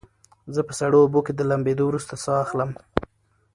[0.55, 2.71] زه په سړو اوبو کې د لامبېدو وروسته ساه اخلم.